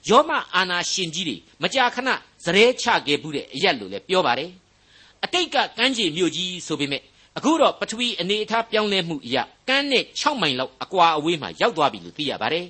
[0.10, 2.10] ယောမအာနာရှင်ကြီးတွေမကြာခဏ
[2.46, 4.51] ဇရဲချခဲ့မှုတဲ့အရက်လို့လည်းပြောပါတယ်။
[5.24, 7.01] အတိတ်ကကမ်းခြေမြို့ကြီးဆိုပေမဲ့
[7.38, 12.65] အခုတော့ပထဝီအနေအထားပြောင်းလဲမှုအရကန်းနဲ့6မိုင်လောက်အကွာအဝေးမှာရောက်သွားပြီလို့သိရပါတယ်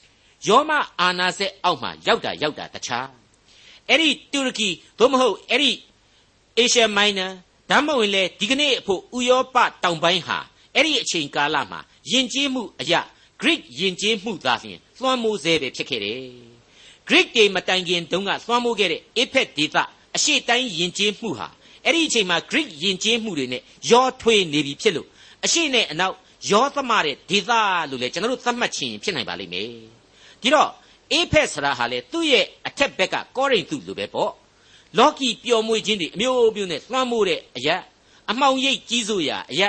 [0.46, 3.06] ။ယောမအာနာစက်အောက်မှာရောက်တာရောက်တာတခြား။
[3.88, 5.72] အဲ့ဒီတူရကီသို့မဟုတ်အဲ့ဒီ
[6.58, 7.26] အေရှ ia မိုင်နာ
[7.70, 10.38] ဒဒါမှမဟုတ်လေဒီကနေ့အဖို့ဥရောပတောင်ပိုင်းဟာ
[10.74, 13.00] အဲ့ဒီအချိန်ကာလမှာယဉ်ကျေးမှုအရာ
[13.40, 16.20] Greek ယဉ်ကျေးမှုသာလျှင်လွှမ်းမိုးစေပဲဖြစ်ခဲ့တယ်။
[17.08, 19.76] Greek တွေမတိုင်ခင်တုန်းကလွှမ်းမိုးခဲ့တဲ့ Apex ဒေသ
[20.16, 21.48] အရှေ့တိုင်းယဉ်ကျေးမှုဟာ
[21.86, 25.08] အဲ့ဒီအချိန်မှာ Greek ယဉ်ကျေးမှုတွေနဲ့ရောထွေးနေပြီဖြစ်လို့
[25.44, 26.16] အရှေ့နဲ့အနောက်
[26.50, 27.50] ရောသမတဲ့ဒေသ
[27.90, 29.68] လို့လေကျွန်တော်တို့သတ်မှတ်ခြင်းဖြစ်နိုင်ပါလိမ့်မယ်။
[30.42, 30.70] ဒီတော့
[31.12, 34.30] Apex ဆိုတာဟာလေသူ့ရဲ့အထက်ဘက်ကကောရိန္သုလိုပဲပေါ့။
[34.98, 37.76] လော်ကီပျော်မွေ့ခြင်းတွေအမျိုးမျိုးနဲ့လွှမ်းမိုးတဲ့အရာ
[38.30, 39.68] အမှောင်ရိပ်ကြီးစိုးရာအရာ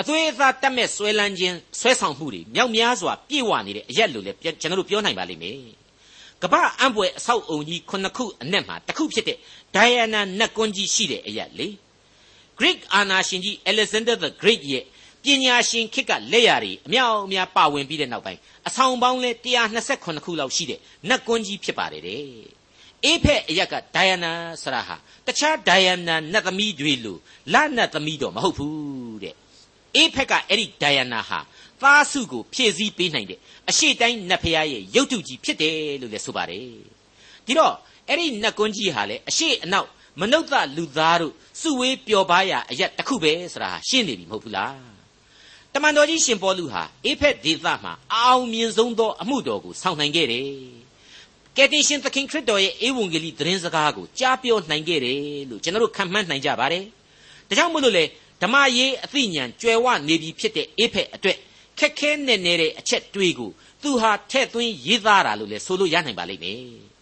[0.00, 5.58] အသွေးအသားတက်မဲ့ဆွဲလန်းခြင်းဆွဲဆောင်မှုတွေမြောက်များစွာပြည့်ဝနေတဲ့အရက်လို့လည်းကျွန်တော်တို့ပြောနိုင်ပါလိမ့်မယ်။
[6.42, 9.38] ကမ္ဘာအံ့ဖွယ်အဆောက်အုံကြီးခုနှစ်ခုအနက်မှာတစ်ခုဖြစ်တဲ့
[9.76, 11.68] Diana နတ်ကွန်းကြီးရှိတဲ့အရက်လေ။
[12.58, 14.84] Greek အာနာရှင်ကြီး Alexander the Great ရဲ့
[15.22, 19.30] ပညာရှင်ခေတ်ကလက်ရာတွေအမြောက်အများပါဝင်ပြီးတဲ့နောက်ပိုင်းအဆောင်ပေါင်းလဲ
[19.76, 22.24] 128ခုလောက်ရှိတဲ့နတ်ကွန်းကြီးဖြစ်ပါတယ်တဲ့။
[23.04, 27.16] အေးဖက်အရက်က Diana ဆရာဟာတခြား Diana နတ်သမီးတွေလို
[27.52, 29.34] လနတ်သမီးတော့မဟုတ်ဘူးတဲ့
[29.94, 31.38] အေးဖက်ကအဲ့ဒီဒိုင်ယာနာဟာ
[31.82, 33.38] သားစုကိုဖြည့်ဆည်းပေးနိုင်တဲ့
[33.70, 36.68] အရှိတိုင်းနတ်ဖျားရဲ့ရုပ်တုကြီးဖြစ်တယ်လို့လည်းဆိုပါတယ်
[37.46, 37.74] ဒီတော့
[38.08, 39.88] အဲ့ဒီနတ်ကွန်းကြီးဟာလေအရှိအနောက်
[40.20, 40.42] မနုဿ
[40.76, 44.76] လူသားတို့စုဝေးပျော်ပါးရာအရက်တစ်ခုပဲဆိုတာရှင်းနေပြီမဟုတ်ဘူးလား
[45.72, 50.46] တမန်တော်ကြီးရှင်ပေါလုဟာအေဖက်ဒေသမှာအအောင်မြင်ဆုံးသောအမှုတော်ကိုဆောင်နိုင်ခဲ့တယ်
[51.56, 55.18] ကယ်တင်ရှင်သခင်ခရစ်တော်ရဲ့ဧဝံဂေလိသတင်းစကားကိုကြားပြောနိုင်ခဲ့တယ်
[55.50, 56.84] လို့ကျွန်တော်တို့ခံမှန်းနိုင်ကြပါတယ်
[57.48, 58.04] ဒါကြောင့်မို့လို့လေ
[58.42, 61.38] ဓမ္မရေးအသိဉာဏ်ကြွယ်ဝနေပြီဖြစ်တဲ့အေဖက်အတွက်
[61.78, 63.50] ခက်ခဲနဲ့နေတဲ့အချက်တွေးကို
[63.82, 66.95] သူဟာထဲ့သွင်းရေးသားတာလို့လည်းဆိုလို့ရနိုင်ပါလိမ့်မယ်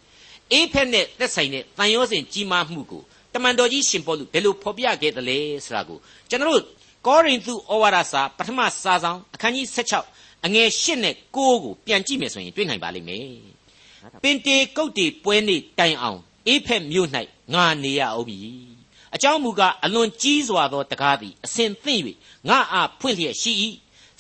[0.55, 3.03] အေဖက်နဲ့သက်ဆိုင်တဲ့တန်ရောစဉ်ကြီးမားမှုကို
[3.35, 5.99] တမန်တော်ကြီးရှင်ပေါလုဘယ်လိုဖော်ပြခဲ့သလဲဆိုတာကို
[6.31, 6.65] ကျွန်တော်တို့
[7.07, 9.67] ကောရိန္သုဩဝါဒစာပထမစာဆောင်အခန်းကြီး
[10.07, 11.53] 16အငယ်8နဲ့9ကို
[11.87, 13.29] ပြန်ကြည့်မယ်ဆိုရင်တွေ့နိုင်ပါလိမ့်မယ်
[14.23, 17.09] ပင်တေကုတ်တီပွဲနေ့တိုင်အောင်အေဖက်မြို့၌
[17.55, 18.39] ငါနေရအောင်ပြီ
[19.15, 22.03] အကြောင်းမူကားအလွန်ကြီးစွာသောတကားသည်အစဉ်သင့်၍
[22.49, 23.53] ငါအားဖွင့်လျက်ရှိ၏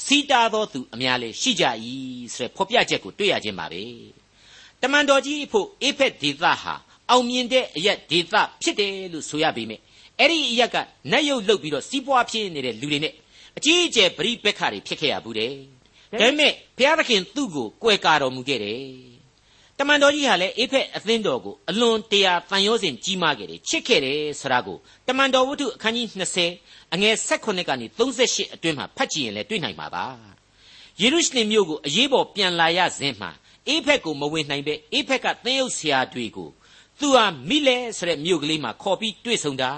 [0.04, 1.64] စီတာသောသူအများလည်းရှိကြ၏
[2.34, 3.82] ဆိုတဲ့ဖော်ပြချက်ကိုတွေ့ရခြင်းပါပဲ
[4.84, 6.74] တမန်တော်ကြီးအဖို့အေဖက်ဒေသဟာ
[7.10, 9.82] အောင်မြင်တဲ့အရက်ဒေသဖြစ်တယ်လို့ဆိုရပေမယ့်
[10.20, 10.76] အဲ့ဒီအရက်က
[11.12, 13.14] နတ်ရုပ်လုတ်ပြီးတော့စီးပွားဖြစ်နေတဲ့လူတွေနဲ့
[13.58, 15.52] အကြီးအကျယ်ပရိပက္ခတွေဖြစ်ခဲ့ရဘူးတဲ့
[16.20, 18.82] ဒါပေမဲ့ဘုရားသခင်သူ့ကိုကွယ်ကာတော်မူခဲ့တယ်
[19.78, 26.06] တမန်တော်ကြီးဟာလည်းအေဖက်အသင်းတော်ကိုအလွန်တရာတန်ရောစဉ်ကြီးမားခဲ့တယ်ချစ်ခဲ့တယ်ဆိုတာကိုတမန်တော်ဝတ္ထုအခန်းကြီး
[26.50, 30.06] 20အငယ်16ကနေ38အတွင်းမှာဖတ်ကြည့်ရင်လည်းတွေ့နိုင်ပါပါ
[31.00, 33.30] ယေရုရှလင်မြို့ကိုအရေးပေါ်ပြန်လာရစဉ်မှာ
[33.68, 36.50] အေဖက်ကိုမဝင်နိုင်ပဲအေဖက်ကသင်းရုပ်ဆရာတွေကို
[37.00, 39.70] သူဟာမိလဲဆိုတဲ့မြို့ကလေးမှာခေါ်ပြီးတွေ့ဆုံတာ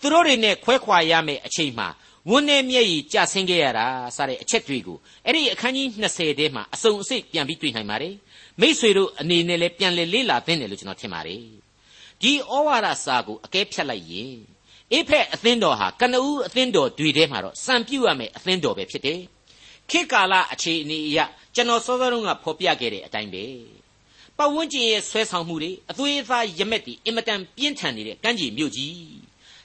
[0.00, 1.88] သူတို့တွေနဲ့ခွဲခွာရမယ့်အချိန်မှာ
[2.30, 3.86] ဝန်းနေမျက်ရည်ကျဆင်းခဲ့ရတာ
[4.16, 8.14] စတဲ့အချက်တွေကိုအဲ့ဒီအခန်းကြီး20ထဲမှာအစုံအစိတ်ပြန်ပြီးတွေ့နိုင်ပါတယ်
[8.60, 11.42] မိษွေတို့အနေနဲ့လည်းပြန်လေလေးလာသင့်တယ်လို့ကျွန်တော်ထင်ပါတယ်
[12.22, 14.34] ဒီဩဝါဒစာကိုအကဲဖြတ်လိုက်ရင်
[14.92, 19.20] အေဖက်အသင်းတော်ဟာကနဦးအသင်းတော်တွေထဲမှာတော့စံပြုတ်ရမယ်အသင်းတော်ပဲဖြစ်တယ်
[19.90, 21.18] ခေတ်ကာလအခြေအနေအရ
[21.54, 23.44] ကျွန်တော်စောစောတုန်းကဖော်ပြခဲ့တဲ့အတိုင်းပဲ
[24.38, 28.94] ပတ်ဝန်းကျင်ရဲ့ဆွဲဆောင်မှုတွေအသွေးအသားရမက်တွေအင်မတန်ပြင်းထန်နေတဲ့ကမ်းခြေမြို့ကြီး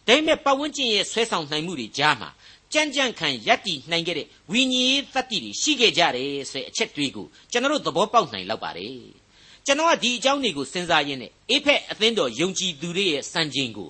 [0.08, 2.30] ဒါပေမဲ့ပတ်ဝန်းကျင်ရဲ့ဆွဲဆောင်နိုင်မှုတွေကြားမှာ
[2.73, 8.97] ကြမ်းကြမ်းခံယက်တီနိုင်ခဲ့တဲ့ဝိညာဉ်ရေးသတ္တိတွေရှိခဲ့ကြတယ်ဆိုတဲ့အချက်တွေကိုကျွန်တော်တို့သဘောပေါက်နိုင်လောက်ပါတယ်
[9.65, 13.89] ကျွန်တော်ကဒီအကြောင်းတွေကိုစဉ်းစားရင်းနဲ့အေဖက်အသင်းတော်ယုံကြည်သူတွေရဲ့စံချိန်ကို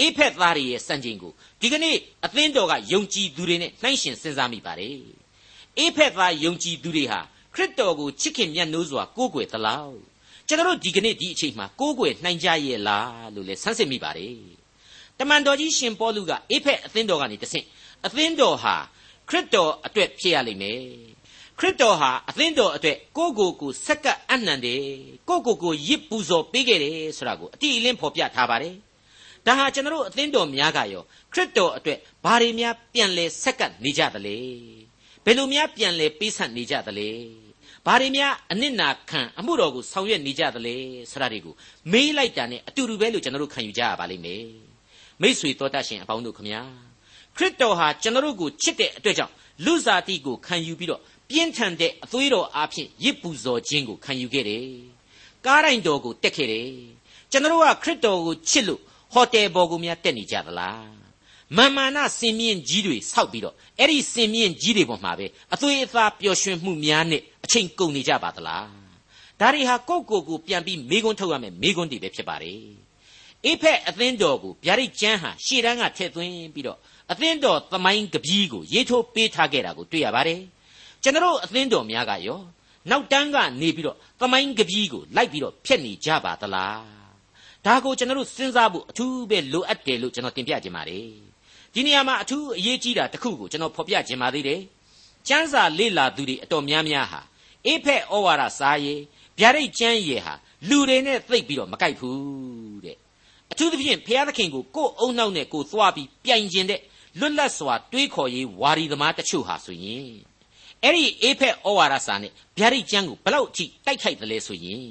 [0.00, 5.19] အေဖက်သားတွေရဲ့စံချိန်ကိုဒီကနေ့အသင်းတော်ကယုံကြည်သူတွေနဲ့နှိုင်းယှဉ်စဉ်းစားမိပါတယ်
[5.80, 7.20] အေဖက်သားယုံကြည်သူတွေဟာ
[7.54, 9.94] ခရစ်တော်ကိုချစ်ခင်မြတ်နိုးစွာကိုးကွယ်သလား
[10.46, 14.36] ကျွန်တော်တို့ဒီကနေ့ဒီအချိန်မှာကိုးကွယ်နိုင်ကြရဲ့လားလို့လည်းဆန်းစစ်မိပါတယ်
[15.18, 17.66] တမန်တော်ကြီးရှင်ပေါလုကအေဖက်အသင်းတော်ကနေတဆင့်
[18.06, 18.74] အသင်းတော်ဟာ
[19.28, 20.80] ခရစ်တော်အတွက်ဖြစ်ရလိမ့်မယ်
[21.58, 24.82] ခရစ်တော်ဟာအသင်းတော်အတွက်ကိုယ့်ကိုယ်ကိုဆက်ကပ်အနှံတယ်
[25.28, 28.74] ကိုယ့်ကိုယ်ကိုရစ်ပူဇော်ပေးခဲ့တယ်ဆိုတာကိုအတိအလင်းဖော်ပြထားပါတယ်
[29.46, 34.36] ဒါဟာကျွန်တော်တို့အသင်းတော်များကရောခရစ်တော်အတွက်ဘာတွေများပြန်လဲဆက်ကပ်နေကြသလဲ
[35.24, 37.10] ဘယ်လိုများပြန်လဲပေးဆပ်နေကြသလဲ
[37.86, 40.76] ဘာတွေများအနစ်နာခံအမှုတော်ကိုဆောင်ရွက်နေကြသလဲ
[41.10, 41.54] ဆိုတာတွေကို
[41.92, 44.44] မေးလိုက်တာနဲ့အတူတူပဲလို့ကျွန်တော်တို့ခံယူကြရပါလိမ့်မယ်
[45.20, 46.62] မိษွေတော်တတ်ရှင်အပေါင်းတို့ခမညာ
[47.36, 49.32] ခရစ်တော်ဟာကျွန်တော်တို့ကိုချစ်တဲ့အတွက်ကြောင့်
[49.64, 54.66] လူစားတိကိုခံယူပြီးတော့ပြင်းထန်တဲ့အသွေးတော်အားဖြင့်ရစ်ပူဇော်ခြင်းကိုခံယူခဲ့တယ်။
[55.46, 56.68] ကားတိုင်းတော်ကိုတက်ခဲ့တယ်။
[57.30, 58.80] ကျွန်တော်တို့ကခရစ်တော်ကိုချစ်လို့
[59.12, 60.86] ဟိုတယ်ပေါ်ကိုများတက်နေကြသလား။
[61.56, 68.64] မာမာနစင်မြင့်ကြီးတွေဆောက်ပြီးတော့အဲ့ဒီစင်မြင့်ကြီးတွေပေါ်မှာပဲအသွေးအသားပျော်ရွှင်မှုများနဲ့အချိန်ကုန်နေကြပါသလား။
[69.40, 72.60] ဒါတွေဟာကိုယ့်ကိုယ်ကိုပြန်ပြီးမေခွန်းထုတ်ရမယ်မေခွန်းတွေပဲဖြစ်ပါတယ်။
[73.46, 76.78] အိဖက်အသင်းတော်ကိုဗျာဒိတ်ကျမ်းဟာရှေ့တန်းကထည့်သွင်းပြီးတော့
[77.12, 80.40] အသင်းတော်သမိုင်းကပီးကိုရေးထိုးပေးထားခဲ့တာကိုတွေ့ရပါတယ်
[81.02, 82.40] ကျွန်တော်အသင်းတော်များကရော
[82.90, 86.82] နောက်တန်းကနေပြီးတော့သမိုင်းကပီးကိုလိုက်ပြီးတော့ဖျက်နေကြပါသလား
[87.66, 91.29] ဒါကိုကျွန်တော်တို့စဉ်းစားဖို့အထူးပဲလိုအပ်တယ်လို့ကျွန်တော်တင်ပြခြင်းပါတယ်
[91.74, 94.60] ဒီနေရာမှာအထူးအရေးကြီးတာတစ်ခုကိုကျွန်တော်ဖော်ပြခြင်းပါသေးတယ်
[95.28, 97.20] ကျမ်းစာလေ့လာသူတွေအတော်များများဟာ
[97.66, 99.00] အေဖက်ဩဝါဒစာရေး
[99.38, 100.34] ဗျာဒိတ်ကျမ်းရေဟာ
[100.68, 102.96] လူတွေနဲ့သိပ်ပြီးတော့မကိုက်ဘူးတဲ့
[103.52, 106.80] အထူးသဖြင့်ဘုရားသခင်ကိုကိုယ်အုံနှောက်နဲ့ကိုယ်သွားပြီးပြိုင်ကျင်တဲ့
[107.18, 110.12] လွတ်လပ်စွာတွေးခေါ်ရေးဝါဒီသမားတချို့ဟာဆိုရင်
[110.82, 114.84] အဲ့ဒီအေဖက်ဩဝါဒစာနဲ့ဗျာဒိတ်ကျမ်းကိုဘလောက်အထိတိုက်ခိုက်တယ်လဲဆိုရင်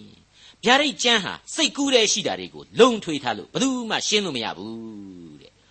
[0.66, 5.29] ဗျာဒိတ်ကျမ်းဟာစိတ်ကူးတဲ့ရှိတာတွေကိုလုံထွေးထားလို့ဘယ်သူမှရှင်းလို့မရဘူးတဲ့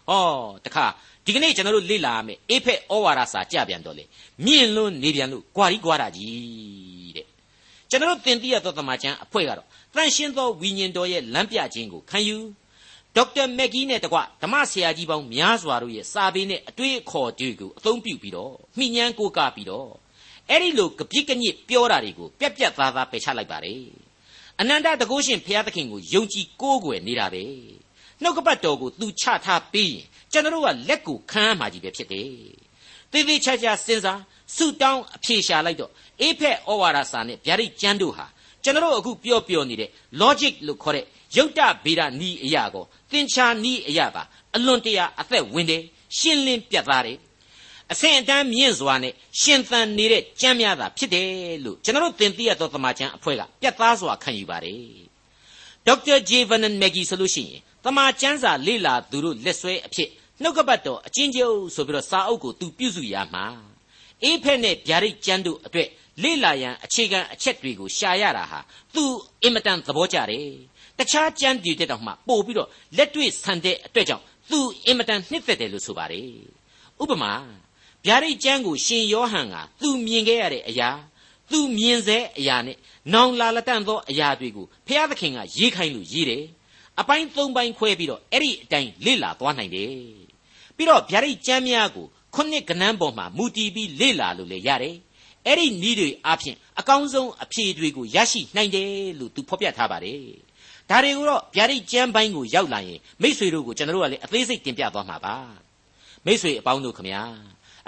[0.08, 0.24] ဟော
[0.64, 0.86] တခါ
[1.24, 4.04] ဒီကနေ့ကျွန်တော်တို့လေ့လာရမယ်အေဖက်ဩဝါဒစာကြပြန်တော့လေ
[4.44, 7.26] မြင့်လွန်းနေပြန်လို့ကြွာရီကြွာတာကြီးတဲ့
[7.90, 12.38] ကျွန်တော်တို့သင်သိရသောသမာကျမ်းအဖွဲ့ကတော့တန်ရှင်းသောဝိညာဉ်တော်ရဲ့လမ်းပြခြင်းကိုခံယူ
[13.16, 19.90] ဒေါက်တာမက်ဂီနဲ့တကွဓမ္မဆရာကြီးပေါင်းများစွာတို့ရဲ့စာပေနဲ့အတွေ့အခေါ်တွေကိုအသုံးပြုပြီးတော့မိညမ်းကိုးကားပြီးတော့
[20.50, 23.82] အဲ့ဒီလိုကပြစ်ကညစ်ပြောတာတွေကိုပြက်ပြက်သားသားပယ်ချလိုက်ပါတယ်
[24.60, 27.44] အနန္တတကုရှင်ဘုရားသခင်ကိုယုံကြည်ကိုးကွယ်နေတာပဲ
[28.22, 32.28] နှုတ်ကပတ်တော်ကိုသူချထားပြီးရင်ကျွန်တော်တို့ကလက်ကိုခံရမှာကြီးပဲဖြစ်တယ်
[33.12, 34.20] သေသေးချာချာစဉ်းစား
[34.56, 38.26] ဆုတောင်းအဖြေရှာလိုက်တော့အေဖက်ဩဝါဒစာနဲ့ဗျာဒိတ်ကျမ်းတို့ဟာ
[38.64, 39.90] ကျွန်တော်တို့အခုပြောပြောနေတဲ့
[40.22, 41.04] logic လို့ခေါ်တဲ့
[41.36, 44.22] ယုတ်တဗေဒနီးအရာကိုသင်္ချာနီးအရာပါ
[44.56, 45.82] အလွန်တရာအသက်ဝင်တယ်
[46.18, 47.18] ရှင်းလင်းပြတ်သားတယ်
[47.92, 51.26] အဆင့်အတန်းမြင့်စွာနဲ့ရှင်သန်နေတဲ့ကျမ်းများသာဖြစ်တယ်
[51.64, 54.76] လို့ကျွန်တော်တို့သင်သိရသောသမာကျမ်းအဖွဲ့ကပြတ်သားစွာခံယူပါတယ်
[55.86, 60.08] ဒေါက်တာဂျေဗန်နန်မက်ဂီဆိုလို့ရှိရင် တမန်ကျမ်းစာလေ့လာသူတို့လက်ဆွဲအဖြစ်
[60.42, 63.44] နှုတ်ကပတ်တော်အချင်းချင်းဆိုပြီးတော့စာအုပ်ကိုသူပြုစုရမှာ
[64.22, 65.88] အေးဖက်နဲ့ဗျာဒိတ်ကျမ်းတို့အတွက်
[66.22, 68.60] လေ့လာရန်အခြေခံအချက်တွေကိုရှာရတာဟာ
[68.94, 69.04] သူ
[69.42, 70.48] အင်မတန်သဘောကျတယ်
[70.98, 76.28] တခြားကျမ်းတွေတဲ့တောင်မှပို့ပြီးတော့လက်တွေ့ဆန်တဲ့အတွက်ကြောင့်သူအင်မတန်နှစ်သက်တယ်လို့ဆိုပါတယ်
[77.02, 77.32] ဥပမာ
[78.04, 80.90] ဗျာဒိတ်ကျမ်းကိုရှင်ယောဟန်ကသူမြင်ခဲ့ရတဲ့အရာ
[81.50, 82.76] သူမြင်စေအရာနဲ့
[83.12, 86.44] နောင်လာလက်တန့်သောအရာတွေကိုဖျားသခင်ကရေးခိုင်းလို့ရေးတယ်
[87.00, 89.90] အပိုင်း၃ပိုင်းခွဲပြီးတော့အဲ့ဒီအတိုင်းလေ့လာသွားနိုင်တယ်
[90.76, 94.96] ပြီးတော့ဗျာဒိတ်ကျမ်းများကိုခုနှစ်ကဏ္ဍပေါ်မှာမူတည်ပြီးလေ့လာလို့လည်းရတယ်
[95.46, 100.22] အဲ့ဒီနည်းတွေအပြင်အကောင်းဆုံးအဖြေတွေကိုရရှိနိုင်တယ်လို့သူဖော်ပြထားပါတယ်
[100.90, 105.36] ဒါတွေကိုတော့ဗျာဒိတ်ကျမ်းပိုင်းကိုရောက်လာရင်မိษွေတို့ကိုကျွန်တော်တို့ကလည်းအသေးစိတ်တင်ပြသွားမှာပါ
[106.26, 107.22] မိษွေအပေါင်းတို့ခမညာ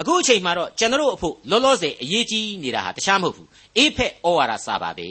[0.01, 5.09] အခုအချိန်မှာတော့ကျွန်တော်တို့အဖို့လောလောဆယ်အရေးကြီးနေတာဟာတခြားမဟုတ်ဘူးအေးဖက်ဩဝါဒစာပါပဲ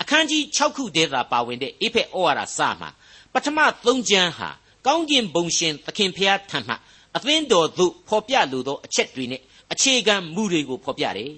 [0.00, 2.90] အခန်းကြီး6ခုတည်းသာပါဝင်တဲ့အေးဖက်ဩဝါဒစာမှာ
[3.32, 4.48] ပထမ3ကျမ်းဟာ
[4.86, 6.74] ကောင်းကင်ဘုံရှင်သခင်ဖျားထံမှ
[7.16, 11.32] အသင်းတော်သို့ဖော်ပြလိုသောအချက်တွေနဲ့အခြေခံမူတွေကိုဖော်ပြတယ်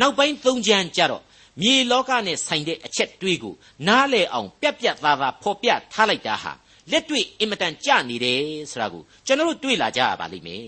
[0.00, 1.22] နောက်ပိုင်း3ကျမ်းကြတော့
[1.62, 3.54] မြေလောကနဲ့ဆိုင်တဲ့အချက်တွေကို
[3.88, 6.52] နားလည်အောင်ပြက်ပြက်သားသားဖော်ပြထားလိုက်တာဟာ
[6.90, 10.66] လက်တွေ့အင်မတန်ကြနေတယ်ဆိုတာကိုကျွန်တော်တို့တွေ့လာကြရပါလိမ့်မယ်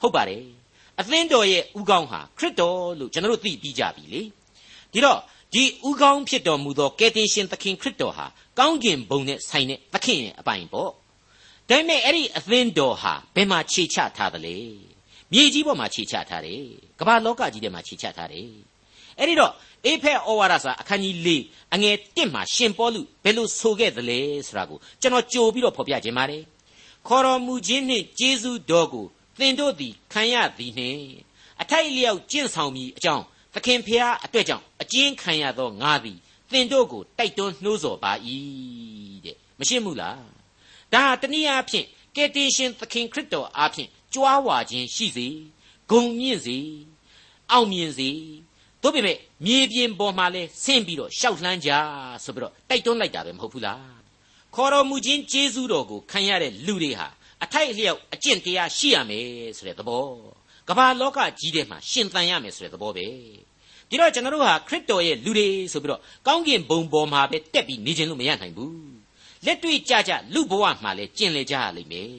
[0.00, 0.44] ဟုတ်ပါတယ်
[1.00, 4.22] အသင်းတော်ရဲ့ဥကောင်းဟာခရစ်တော်လို့ကျွန်တော်တို့သိပြီးကြပြီလေ
[4.96, 5.20] ဒီတော့
[5.54, 8.26] ဒီဥကောင်းဖြစ်တော်မူသောကယ်တင်ရှင်သခင်ခရစ်တော်ဟာ
[8.58, 10.94] ကောင်းကင်ဘုံနဲ့ဆိုင်တဲ့သခင်ရဲ့အပိုင်ပေါ့ဒါ
[11.68, 14.56] ပေမဲ့အဲ့ဒီအသင်းတော်ဟာဘယ်မှာခြေချထားသလဲ
[15.32, 16.62] မြေကြီးပေါ်မှာခြေချထားတယ်
[16.98, 18.48] ကမ္ဘာလောကကြီးထဲမှာခြေချထားတယ်
[19.18, 19.52] အဲ့ဒီတော့
[19.86, 21.28] အေဖက်ဩဝါဒစာအခန်းကြီး၄
[21.74, 26.42] အငယ်1မှာရှင်ပေါလုဘယ်လိုဆိုခဲ့သလဲဆိုတာကိုကျွန်တော်ကြိုပြီးတော့ဖော်ပြခြင်းပါတယ်
[27.08, 29.06] ခေါ်တော်မူခြင်းနှင့်ကျေးဇူးတော်ကို
[29.38, 31.02] သင်တို့သည်ခံရသည်နှင့်
[31.62, 36.18] အထိုက်လျောက်ကျင့်ဆောင်မည်အကြောင်းသခင်ဖျားအတွက်ကြောင့်အ ကျဉ်းခံရသောငါသည်
[36.52, 38.12] သင်တို့ကိုတိုက်တွန်းနှိုးဆော်ပါ၏
[39.24, 40.24] တဲ့မရှင်းဘူးလား
[40.92, 45.28] ဒါတနည်းအားဖြင့်ကယ်တင်ရှင်သခင်ခရစ်တော်အားဖြင့်ကြွားဝါခြင်းရှိစေ
[45.90, 46.58] ဂုံမြင့်စေ
[47.52, 48.10] အောင်မြင်စေ
[48.82, 51.70] တို့ပေမဲ့မြေပြင်ပေါ်မှာလဲဆင့်ပြီးတော့ရှောက်လှမ်းကြ
[52.24, 53.96] ဆိုပြီးတော့တိုက်တွန်းလိုက်တာပဲမဟုတ်ဘူးလား
[54.54, 57.08] ခေါ်တော်မူခြင်းကျေးဇူးတော်ကိုခံရတဲ့လူတွေဟာ
[57.44, 60.06] အထိုက်အလျောက်အကျင့်တရားရှိရမယ်ဆိုတဲ့သဘော
[60.68, 63.06] ကမ္ဘာလောကကြီးထဲမှာရှင်သန်ရမယ်ဆိုတဲ့သဘောပဲ
[63.90, 68.96] ဒီတော့ကျွန်တော်တို့ဟာခရစ်တော်ရဲ့လူတွေဆိုပြီးတော့ကောင်းကင်ဘုံပေါ်မှာပဲတက်ပြီးနေခြင်းလို့မရနိုင်ဘူး
[69.44, 72.10] လက်တွေ့ကြကြလူဘဝမှာလဲကျင့်လေကြရလိမ့်မယ်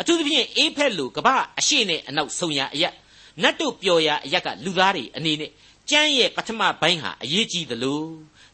[0.00, 2.94] အထူးသဖြင့်အေးဖက်လူကမ္ဘာအရှိနဲ့အနောက်ဆုံရအရက်
[3.42, 5.50] နတ်တို့ပျော်ရာအရက်ကလူသားတွေအနေနဲ့
[5.90, 8.02] ကျမ်းရဲ့ပထမပိုင်းဟာအရေးကြီးသလို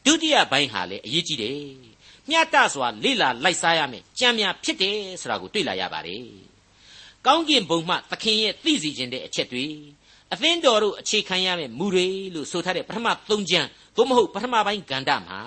[0.05, 1.61] ဒုတိယပိုင်းဟာလည်းအရေးကြီးတယ်
[2.29, 6.25] မျှတစွာလေ့လာလိုက်စားရမယ်ကြံများဖြစ်တယ်ဆိုတာကိုတွေ့လာရပါတယ်
[7.27, 9.67] ကောင်းကင်ဘုံမှသခင်ရဲ့သိစီခြင်းတဲ့အချက်တွေ
[10.34, 15.40] အသင်းတော်တို့အခြေခံရမယ့်မူတွေလို့ဆိုထားတဲ့ပထမ၃ကျမ်းသို့မဟုတ်ပထမပိုင်းကန္တမှာ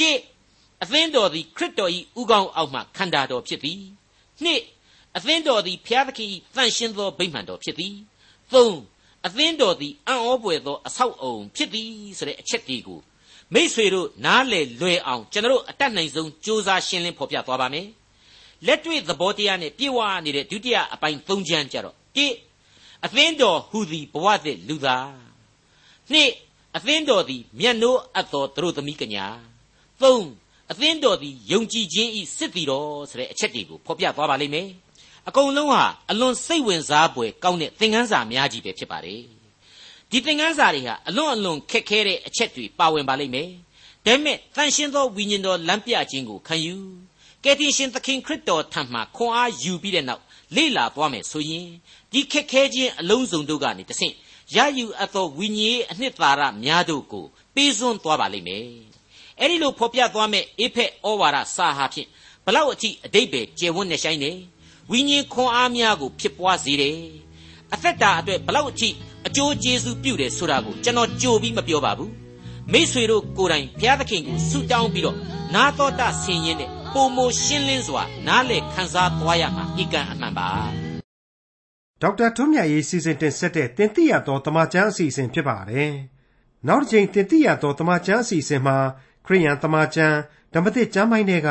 [0.00, 0.10] တိ
[0.82, 3.80] အသင်းတော်သည်ခရစ်တော်၏ဥကောင်းအောက်မှခန္ဓာတော်ဖြစ်သည်
[4.44, 4.62] နှစ်
[5.16, 7.94] အသင်းတော်သည်ဖျားသခင်၏တန်ရှင်းသောဗိမာန်တော်ဖြစ်သည်
[8.52, 8.76] သုံး
[9.26, 13.00] အသင်းတော်သည်အံ့ဩပွေသောအဆောက်အုံဖြစ်သည်ဆိုတဲ့အချက်ဒီကို
[13.54, 17.88] မိษွေတို့နားလေလွယ်အောင်ကျွန်တော်အတတ်နိုင်ဆုံးစ조사ရှင်းလင်းဖော်ပြသွားပါမယ်
[18.66, 22.18] လက်တွေ့သဘောတရားနဲ့ပြေဝနေတဲ့ဒုတိယအပိုင်း၃ချမ်းကြတော့၁
[23.05, 25.13] အသင်းတော်ဟူသည်ဘဝသစ်လူသား
[26.11, 26.31] နှစ်
[26.77, 29.25] အသင်းတော်သည်မျက်နှိုးအပ်သောသူတို့သမီးကညာ
[30.01, 30.25] သုံး
[30.71, 34.67] အသင်းတော်သည်ယုံကြည်ခြင်းဤစစ်တီတော်ဆိုတဲ့အချက်တွေကိုဖော်ပြသွားပါလိမ့်မယ်
[35.27, 39.21] အကုန်လုံးဟာအလွန်စိတ်ဝင်စားဖွယ်ကောင်းတဲ့သင်ခန်းစာများကြီးပဲဖြစ်ပါတယ်
[40.09, 43.49] ဒီသင်ခန်းစာတွေဟာအလွန်အလွန်ခက်ခဲတဲ့အချက်တွေပါဝင်ပါလိမ့်မယ်
[44.05, 46.75] ဒါပေမဲ့တန်ရှင်းသောဝိညာဉ်တော်လမ်းပြခြင်းကိုခံယူ
[47.43, 50.23] ကယ်တင်ရှင်သခင်ခရစ်တော်ထံမှခွန်အားယူပြီးတဲ့နောက်
[50.55, 51.67] လေ့လာသွားမယ်ဆိုရင်
[52.11, 54.13] ဒီခက်ခဲခြင်းအလုံးစုံတို့ကနေတဆင့်
[54.55, 58.65] ရယူအပ်သောဝိညာဉ်ရေးအနှစ်သာရများတို့ကိုပေးစွန်းသွားပါလိမ့်မယ်
[59.39, 62.07] အဲ့ဒီလိုဖော်ပြသွားမဲ့အေဖက်ဩဝါဒစာဟာဖြင့်
[62.45, 64.31] ဘလောက်အထိအတိတ်ပဲကျေဝန်းနေဆိုင်နေ
[64.91, 66.97] ဝိညာဉ်ခွန်အားများကိုဖြစ်ပွားစေတယ်
[67.73, 68.89] အသက်တာအတွက်ဘလောက်အထိ
[69.27, 72.11] အကျိုးကျေးဇူးပြုတယ်ဆိုတာကိုကျွန်တော်ကြိုပြီးမပြောပါဘူး
[72.71, 75.17] မိษွေတို့ကိုယ်တိုင်ဘုရားသခင်ကိုဆုတောင်းပြီးတော့
[75.55, 80.49] နာတော်တာဆင်ရင်တဲ့ပုံမရှင်းလင်းစွာနားလေခန်းစားသွားရမှာဤကံအမှန်ပါ
[82.01, 85.93] ဒေါက်တာထွန်းမြတ်ရေးစီစဉ်တင်ဆက်တဲ့တင်ပြရသောတမချန်းအစီအစဉ်ဖြစ်ပါတယ်
[86.67, 88.77] နောက်တစ်ချိန်တင်ပြရသောတမချန်းအစီအစဉ်မှာ
[89.25, 90.17] ခရိယန်တမချန်း
[90.53, 91.49] ဓမ္မသစ်ကျမ်းပိုင်းတွေက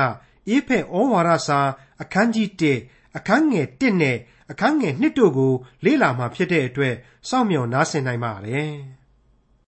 [0.49, 1.61] အေဖက်ဩဝါဒစာ
[2.03, 2.49] အခန်းကြီး
[2.83, 4.17] 1အခန်းငယ်1နဲ့
[4.51, 5.53] အခန်းငယ်2တို့ကို
[5.85, 6.95] လေ့လာမှာဖြစ်တဲ့အတွက်
[7.29, 8.73] စောင့်မျှော်နားဆင်နိုင်ပါတယ်။